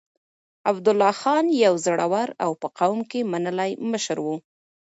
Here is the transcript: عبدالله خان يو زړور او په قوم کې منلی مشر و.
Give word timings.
عبدالله 0.69 1.11
خان 1.21 1.45
يو 1.65 1.73
زړور 1.85 2.29
او 2.43 2.51
په 2.61 2.67
قوم 2.79 2.99
کې 3.09 3.19
منلی 3.31 3.71
مشر 3.91 4.17
و. 4.25 4.27